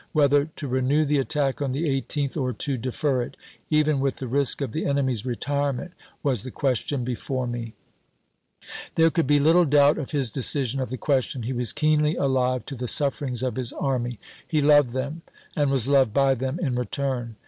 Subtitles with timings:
[0.13, 3.37] Whether to renew the attack on the 18th or to defer it,
[3.69, 5.91] even with the risk of the enemy's retirement,
[6.23, 6.53] was the voi.
[6.73, 7.63] xix.,.,„^' Part I., question before me.
[7.65, 7.73] p.
[8.63, 8.69] es.
[8.95, 11.43] There could be little doubt of his decision of the question.
[11.43, 14.17] He was keenly alive to the sufferings of his army.
[14.47, 15.21] He loved them,
[15.55, 17.35] and was loved by them in return.